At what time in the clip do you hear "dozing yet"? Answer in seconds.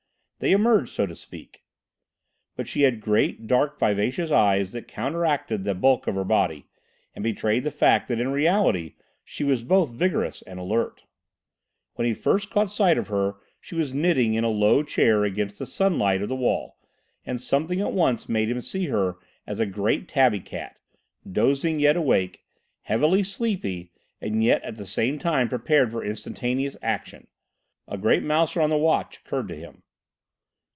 21.31-21.95